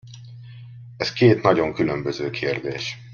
Ez 0.97 1.13
két 1.13 1.41
nagyon 1.41 1.73
különböző 1.73 2.29
kérdés. 2.29 2.97